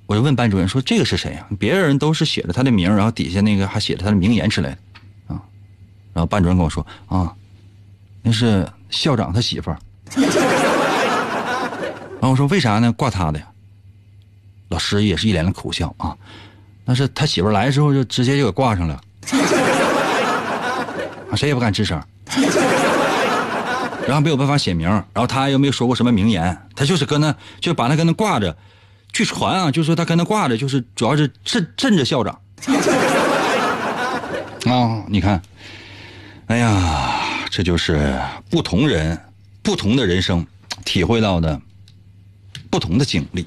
[0.06, 1.46] 我就问班主任说这个是谁呀？
[1.58, 4.78] 别人都是写着他的名，然后底下那个还写着他的名言之类的
[5.34, 5.42] 啊。”
[6.14, 7.36] 然后班主任跟我说：“啊，
[8.22, 9.78] 那是校长他媳妇儿。
[12.18, 12.90] ”然后我说为啥呢？
[12.92, 13.46] 挂他的呀？
[14.68, 16.16] 老师也是一脸的苦笑啊。
[16.86, 18.98] 那是他媳妇来之后就直接就给挂上了，
[21.30, 22.02] 啊，谁也不敢吱声。
[24.06, 28.56] 然后没有办法写名，然后他又没有说过什么名言，他就是跟那就把他跟那挂着。
[29.12, 32.40] 据传啊，就说他跟那挂着，就是主要是镇镇着校长。
[34.66, 35.40] 啊， 你看，
[36.46, 38.18] 哎呀，这就是
[38.50, 39.18] 不同人
[39.62, 40.46] 不同的人生
[40.84, 41.60] 体会到的。
[42.70, 43.46] 不同的经历。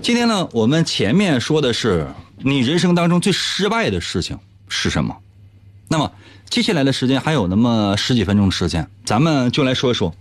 [0.00, 4.38] 今天呢，我们前面说的是你人生当中最失败的事情
[4.70, 5.14] 是什么？
[5.88, 6.12] 那么
[6.48, 10.14] 接下来的时间还有那么十几分钟的时间，咱们就来说一说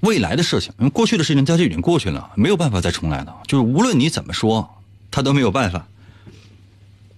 [0.00, 0.72] 未来的事情。
[0.78, 3.36] 因为过去的事情它就已经过去了，没有办法再重来了。
[3.46, 5.86] 就是无论你怎么说，他都没有办法。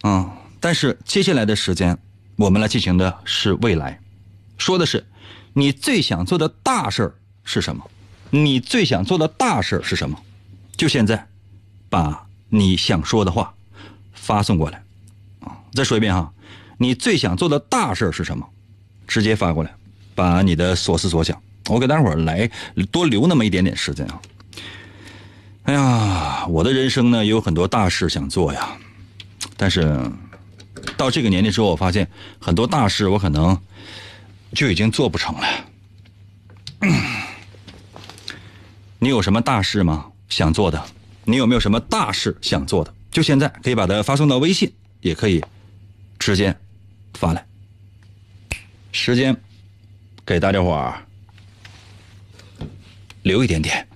[0.02, 1.98] 嗯，但是接下来的时间，
[2.36, 4.00] 我们来进行的是未来，
[4.58, 5.04] 说的是
[5.52, 7.14] 你最想做的大事
[7.44, 7.84] 是什么？
[8.30, 10.18] 你最想做的大事是什么？
[10.76, 11.26] 就现在，
[11.88, 13.54] 把你想说的话
[14.12, 14.82] 发送过来。
[15.40, 16.32] 啊，再说一遍哈，
[16.78, 18.46] 你最想做的大事是什么？
[19.06, 19.74] 直接发过来，
[20.14, 21.40] 把你的所思所想。
[21.68, 22.50] 我给大伙儿来
[22.90, 24.20] 多留那么一点点时间啊。
[25.64, 28.76] 哎呀，我的人生呢也有很多大事想做呀，
[29.56, 29.98] 但是
[30.96, 32.08] 到这个年龄之后，我发现
[32.38, 33.58] 很多大事我可能
[34.52, 35.46] 就已经做不成了。
[38.98, 40.06] 你有什么大事吗？
[40.28, 40.84] 想做的？
[41.24, 42.94] 你有没有什么大事想做的？
[43.10, 45.44] 就现在可以把它发送到微信，也可以
[46.18, 46.56] 直接
[47.16, 47.44] 发来。
[48.92, 49.36] 时间
[50.24, 51.02] 给大家伙儿
[53.22, 53.86] 留一点点。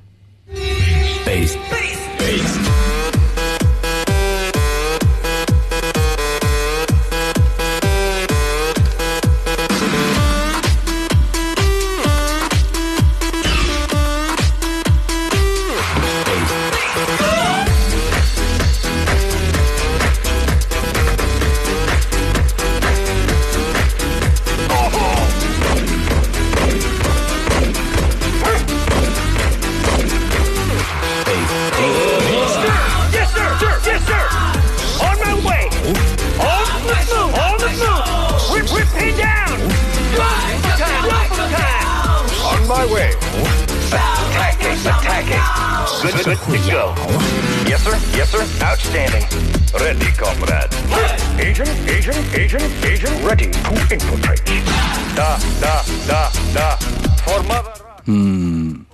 [58.07, 58.85] 嗯，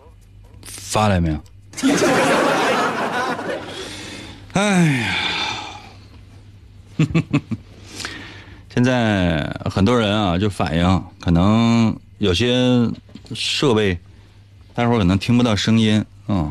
[0.66, 1.38] 发来没有？
[4.52, 5.14] 哎呀，
[8.74, 12.54] 现在很多人啊，就反映可能有些
[13.34, 13.98] 设备，
[14.74, 16.50] 待会儿可能听不到声音啊。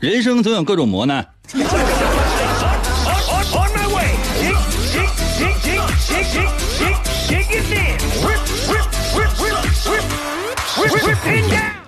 [0.00, 1.26] 人生总有各种磨难。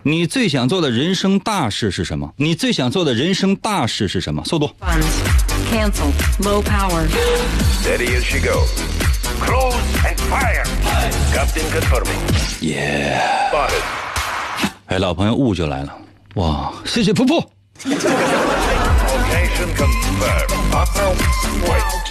[0.03, 2.31] 你最想做的人生大事是什么？
[2.37, 4.45] 你最想做的人生大事是什么？
[4.45, 4.71] 速度。
[5.71, 6.13] Cancel.
[6.41, 7.07] Low power.
[7.81, 8.90] Steady as she goes.
[9.41, 9.75] Close
[10.05, 10.65] and fire.
[11.33, 12.21] Captain confirming.
[12.61, 13.21] 耶、
[13.51, 13.83] Spotted.
[14.87, 15.93] 哎，老朋友雾就来了，
[16.35, 17.45] 哇，谢谢噗噗.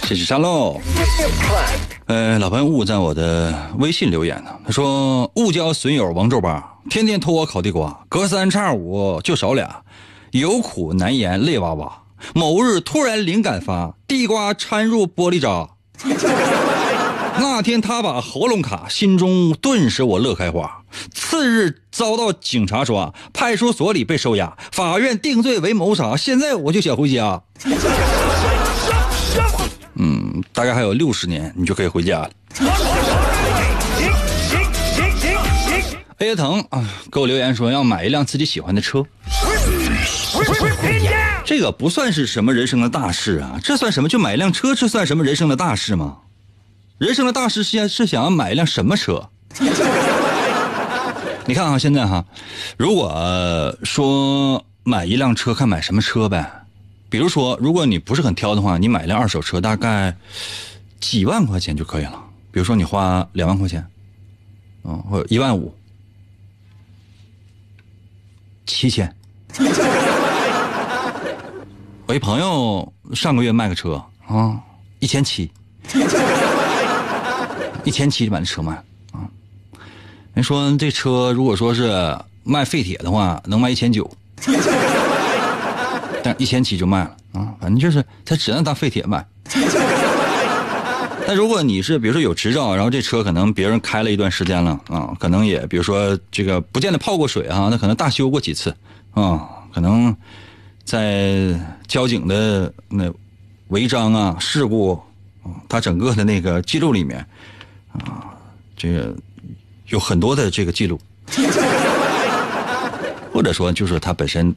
[0.02, 0.80] 谢谢沙漏。
[2.06, 9.82] 呃，老朋友雾在我的微信留言呢，他说误交损友王皱巴，天天偷我烤地瓜，隔三差五就少俩，
[10.32, 11.92] 有苦难言泪哇哇。
[12.34, 15.68] 某日突然灵感发，地瓜掺入玻璃渣。
[17.40, 20.82] 那天他把喉咙卡，心中顿时我乐开花。
[21.14, 26.14] 次日遭到警察抓，派出所里被收押，法院定罪为谋杀。
[26.14, 27.40] 现在我就想回家。
[29.94, 32.30] 嗯，大概还有六十年，你就可以回家了。
[36.18, 39.02] A 爷腾啊，给我留言说要买一辆自己喜欢的车，
[41.46, 44.10] 这个不算是什么人生的大事啊，这算什么？
[44.10, 46.18] 就买一辆车，这算什么人生的大事吗？
[47.00, 49.30] 人生的大事是想是想要买一辆什么车？
[51.46, 52.22] 你看啊，现在哈，
[52.76, 56.66] 如果、说买一辆车，看买什么车呗。
[57.08, 60.14] 比如说，如果你不是很挑的话，你买一辆二手车，大概
[61.00, 62.22] 几万块钱就可以了。
[62.50, 63.82] 比如说，你花两万块钱，
[64.84, 65.74] 嗯，或者一万五，
[68.66, 69.16] 七千。
[72.06, 74.60] 我一朋友上个月卖个车啊，
[74.98, 75.50] 一千七，
[77.84, 79.28] 一千七就把那车卖了啊。
[80.34, 84.10] 人说这车如果说是卖废铁的话，能卖一千九。
[86.22, 89.26] 但一千七就卖了啊，反正就是它只能当废铁卖。
[91.26, 98.74] 但如果你是比如说有执照，然后这车可能别人开了一段时间了啊，可能也比如说这个不见得泡过水啊，那可能大修过几次
[99.12, 100.14] 啊，可能
[100.84, 103.10] 在交警的那
[103.68, 104.92] 违章啊、事故
[105.42, 107.24] 啊，它整个的那个记录里面
[107.92, 108.34] 啊，
[108.76, 109.14] 这个
[109.88, 110.98] 有很多的这个记录，
[113.32, 114.54] 或者说就是它本身。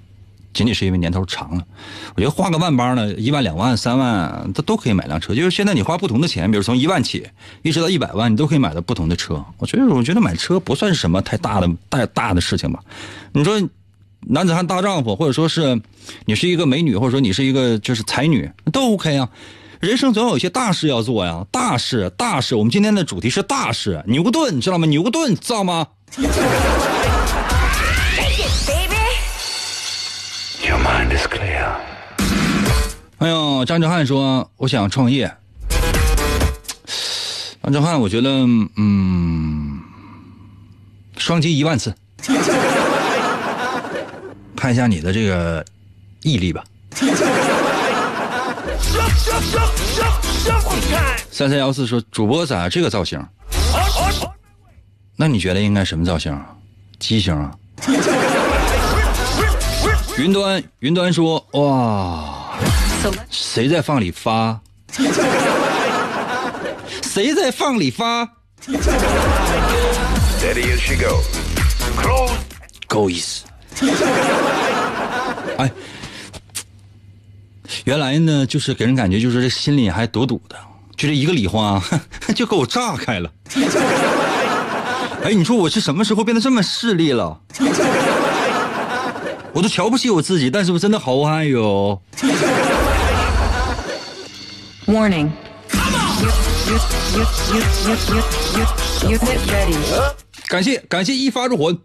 [0.53, 1.65] 仅仅是因为年头长了，
[2.13, 5.34] 我觉得花个万八呢，一万、两万、三万，它都可以买辆车。
[5.34, 7.27] 就是现在你花不同的钱，比如从一万起，
[7.63, 9.43] 一直到一百万，你都可以买到不同的车。
[9.57, 12.79] 我觉得，我觉得买车不算是什么太大的、太大的事情吧。
[13.31, 13.59] 你说，
[14.27, 15.81] 男子汉大丈夫，或者说是
[16.25, 19.27] 你是一个美女，或者说你是一个就是才女，都 OK 啊。
[19.84, 22.55] 人生总有一些大事要做呀，大事，大事。
[22.55, 24.88] 我们今天的主题是大事，牛顿，你知道吗？
[24.88, 25.86] 牛顿，知道吗
[30.65, 31.75] ？Your mind is clear.
[33.17, 35.29] 哎呦，张哲瀚说我想创业。
[37.61, 38.29] 张哲瀚，我觉得
[38.77, 39.81] 嗯，
[41.17, 41.93] 双击一万次，
[44.55, 45.65] 看一下你的这个
[46.21, 46.63] 毅力吧。
[51.32, 53.24] 三三幺四说主播咋这个造型？
[55.16, 56.45] 那你觉得应该什么造型啊？
[56.99, 57.51] 畸形啊？
[60.18, 62.55] 云端云端说哇，
[63.30, 64.59] 谁在放里发？
[67.01, 68.28] 谁在放里发.
[72.88, 73.43] 够意思。
[75.57, 75.72] 哎，
[77.86, 80.55] 原来呢，就是给人感觉就是这心里还堵堵的，
[80.95, 81.82] 就这一个礼花
[82.36, 83.30] 就给我炸开了。
[85.24, 87.39] 哎，你说我是什么时候变得这么势利了？
[89.53, 92.01] 我都瞧不起我自己，但是我真的好爱哟。
[94.86, 95.30] Warning.
[99.03, 99.78] Unit, ready.
[100.47, 101.78] 感谢感谢一发入魂。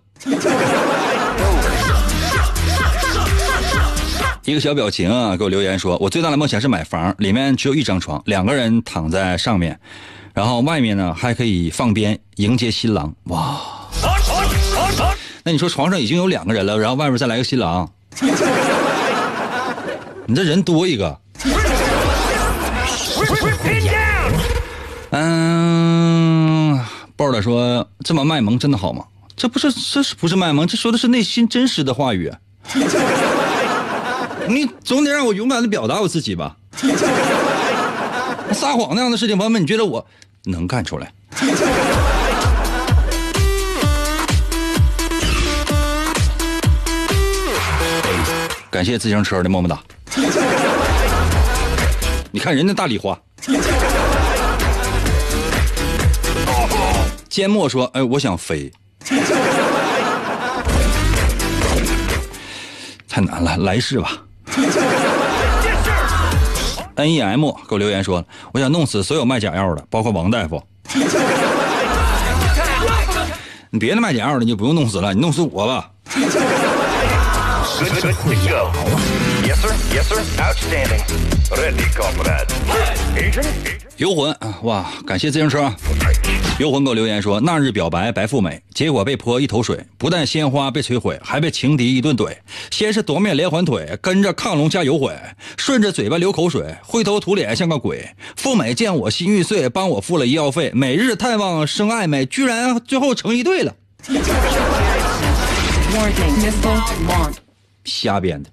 [4.49, 9.78] 一个小表情啊，给我留言说，我最大的梦想是买房，里面只有一张床，两个人躺在上面，
[10.32, 13.14] 然后外面呢还可以放鞭迎接新郎。
[13.24, 13.61] 哇！
[15.44, 17.92] 那你说床上已经有两个人了，然后外面再来个新郎，
[20.24, 21.20] 你这人多一个。
[25.11, 26.80] 嗯，
[27.16, 29.05] 鲍尔说这么卖萌真的好吗？
[29.36, 30.66] 这不是这是不是卖萌？
[30.66, 32.32] 这说的是内心真实的话语。
[34.51, 36.57] 你总得让我勇敢的表达我自己吧。
[38.53, 40.07] 撒谎那样的事情，朋友们，你觉得我
[40.44, 41.12] 能干出来？
[48.70, 49.78] 感谢自行车的么么哒。
[52.30, 53.18] 你看人家大礼花。
[57.28, 58.72] 缄默说：“哎，我想飞。”
[63.09, 64.12] 太难了，来世吧。
[67.05, 70.62] nem 给我留言说我想弄死所有卖假药的包括王大夫。
[73.70, 75.90] 你别的卖假药的你就不用弄死了你弄死我吧。
[83.96, 85.72] 游魂哇感谢自行车
[86.59, 92.36] 游魂给我留言说，那日表白白富美，结果被泼一头水，不但鲜花被摧毁，还被情敌一顿怼。
[92.68, 95.16] 先是夺面连环腿，跟着亢龙加油毁，
[95.56, 98.11] 顺着嘴巴流口水，灰头土脸像个鬼。
[98.34, 103.72] 富美见我心欲碎，帮我付了医药费，每日探望生暧昧，居然最后成一对了.
[107.84, 108.50] 瞎编的。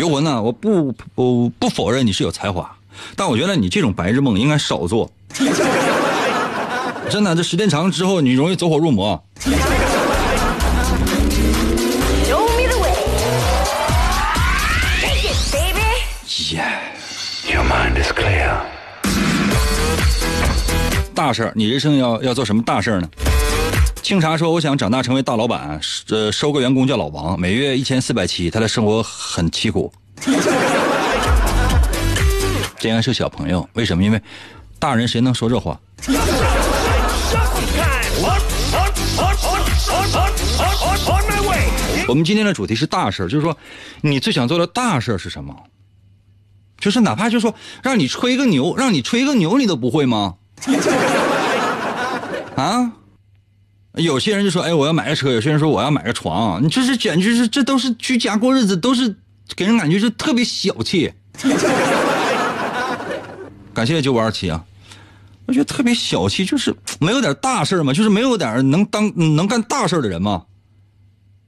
[0.00, 2.68] 游魂呢、我不不不否认你是有才华，
[3.14, 5.08] 但我觉得你这种白日梦应该少做。
[7.12, 9.22] 真的，这时间长之后，你容易走火入魔。
[21.14, 23.08] 大事儿，你人生要要做什么大事儿呢？
[24.02, 29.92] 清茶说：“我想长大成为大老板，呃，收个员工叫老王，每月一千四百七，他的生活很凄苦。
[32.78, 34.02] 这应该是小朋友，为什么？
[34.02, 34.18] 因为
[34.78, 35.78] 大人谁能说这话？
[42.08, 43.56] 我们今天的主题是大事儿，就是说，
[44.00, 45.54] 你最想做的大事儿是什么？
[46.78, 50.34] 就是哪怕就说让你吹个牛，让你吹个牛，你都不会吗？
[52.56, 52.92] 啊？
[53.94, 59.14] 有些人就说：“哎，我要买个车。”有些人说：“我要买个床。”你这是简直是，这都是居家过日子，都是
[59.54, 61.12] 给人感觉是特别小气。
[63.74, 64.64] 感谢九五二七啊，
[65.46, 70.44] 我觉得特别小气，就是没有点大事儿嘛，就是没有点能当能干大事儿的人嘛。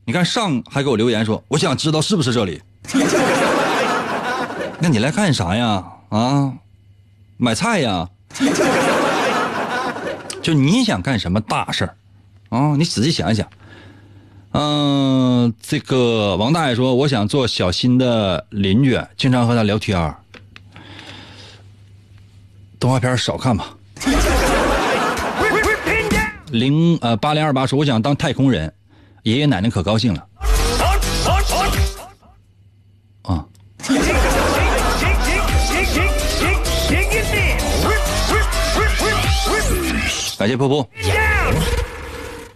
[0.05, 2.61] 你看上还给我留言说，我想知道是不是这里。
[4.79, 5.83] 那你来干啥呀？
[6.11, 6.53] 啊，
[7.39, 8.09] 买菜呀？
[10.43, 11.97] 就你想干什么大事儿
[12.51, 12.77] 啊？
[12.77, 13.49] 你仔细想一想。
[14.53, 20.15] 嗯、这个王大爷说，我想做小新的邻居，经常和他聊天儿
[22.79, 23.75] 动画片少看吧。
[26.53, 28.73] 零呃八零二八说，我想当太空人，
[29.25, 30.27] 爷爷奶奶可高兴了。
[33.23, 33.45] 啊！
[40.39, 40.89] 感谢波波。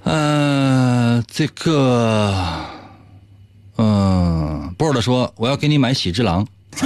[0.03, 2.35] 呃，这个，
[3.77, 6.47] 嗯，波尔的说，我要给你买喜之郎。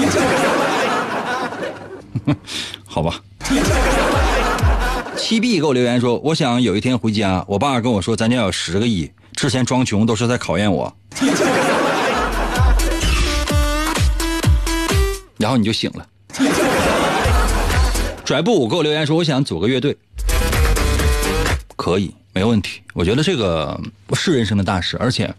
[2.86, 3.20] 好吧。
[5.32, 10.94] 七 B 给我留言说，我想有一天回家，我爸跟我说咱家有十个亿，之前装穷都是在考验我，
[15.38, 16.06] 然后你就醒了。
[18.26, 19.96] 拽布给我留言说，我想组个乐队，
[21.76, 22.82] 可以，没问题。
[22.92, 23.80] 我觉得这个
[24.12, 25.34] 是人生的大事，而且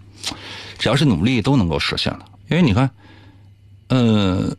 [0.79, 2.25] 只要是努力都能够实现的。
[2.49, 2.89] 因为你看，
[3.89, 4.57] 呃，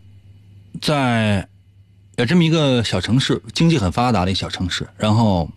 [0.80, 1.48] 在
[2.16, 5.48] 有这么一个小城市，经济很发达的一个小城市，然后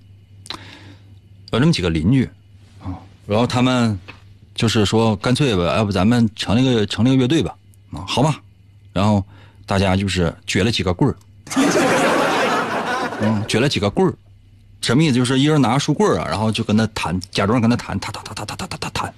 [1.52, 2.26] 有这么几个邻居
[2.84, 2.98] 啊，
[3.28, 3.98] 然后他们
[4.56, 7.56] 就是说，干脆吧，要不咱们成立个成立个乐队吧，
[7.92, 8.42] 啊，好吧，
[8.92, 9.24] 然后
[9.68, 11.16] 大家就是撅了几个棍儿，
[13.22, 14.14] 嗯，撅了几个棍儿，
[14.82, 15.14] 什么意思？
[15.14, 19.14] 就是一人拿个书棍儿啊，然后就跟他弹，假装跟他弹，弹弹弹弹弹弹弹弹弹，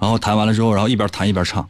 [0.00, 1.68] 然后弹完了之后，然后一边弹一边唱。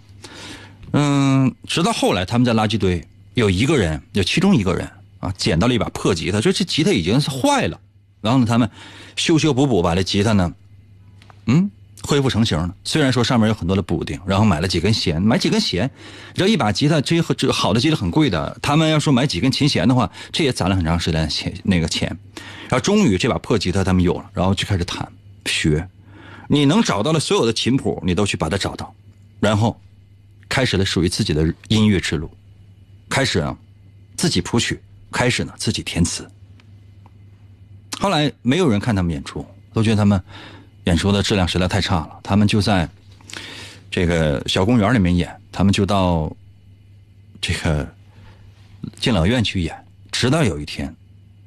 [0.93, 3.05] 嗯，直到后来他们在垃圾堆
[3.35, 7.81] 有一个人，有其中一个人啊，捡到了一把破吉他，就这吉他已经是坏了，
[8.21, 8.71] 然后呢，他们
[9.17, 10.53] 修修补补把这吉他呢，
[11.47, 11.71] 嗯，
[12.03, 12.75] 恢复成型了。
[12.85, 15.91] 虽然说上面有很多的补丁，然后买了几根弦，买几根弦，
[16.35, 22.09] 这一把吉他，这这好的吉他很贵的，他们要说买几根琴弦的话，这也攒了很长时间钱那个钱。
[22.69, 25.07] 然后终于这把破吉他他们有了，然后就开始弹
[25.47, 25.89] 学。
[26.49, 28.95] 你能找到的所有的琴谱，你都去把它找到，
[29.41, 29.81] 然后
[30.49, 32.31] 开始了属于自己的音乐之路，
[33.13, 33.55] 开始啊
[34.17, 36.27] 自己谱曲，开始呢自己填词。
[38.01, 39.45] 后来没有人看他们演出，
[39.75, 40.19] 都觉得他们
[40.85, 42.21] 演出的质量实在太差了。
[42.23, 42.89] 他们就在
[43.91, 46.35] 这个小公园里面演，他们就到
[47.39, 47.87] 这个
[48.99, 49.77] 敬老院去演。
[50.11, 50.95] 直到有一天，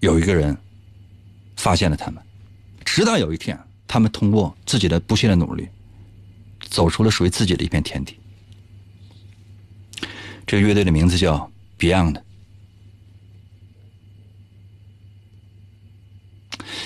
[0.01, 0.55] 有一个人
[1.57, 2.21] 发现了他们，
[2.85, 5.67] 直到有一天，他们通过自己的不懈的努力，
[6.59, 8.15] 走出了属于自己的一片天地。
[10.47, 12.21] 这个乐队的名字叫 Beyond。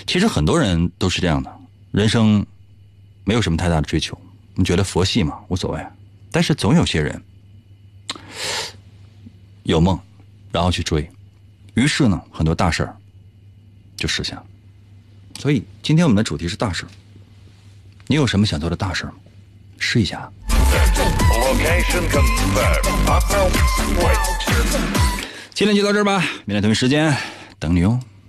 [0.08, 1.60] 其实很多人都是这样的，
[1.92, 2.46] 人生
[3.24, 4.20] 没有什么太大的追求，
[4.56, 5.86] 你觉得佛系嘛无所谓，
[6.32, 7.22] 但是总有些人
[9.64, 10.00] 有梦，
[10.52, 11.08] 然后去追，
[11.76, 12.98] 于是呢，很多大事儿
[13.96, 14.46] 就实现了。
[15.38, 16.90] 所以今天我们的主题是大事儿。
[18.08, 19.18] 你有什么想做的大事儿吗？
[19.78, 20.32] 试一下。
[21.50, 23.10] Location confirmed.
[23.10, 23.50] Up now.
[23.98, 24.18] Wait.
[25.56, 27.18] 今天就到这儿吧，明天同一时间
[27.58, 28.00] 等你哦。